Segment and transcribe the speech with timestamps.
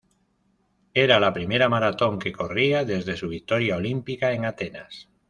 [0.95, 5.09] Era la primera maratón que corría desde su victoria olímpica en Atenas.